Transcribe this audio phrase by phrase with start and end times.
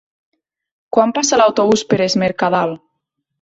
[0.97, 2.75] Quan passa l'autobús per Es Mercadal?